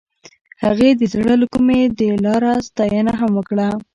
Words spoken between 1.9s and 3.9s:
د لاره ستاینه هم وکړه.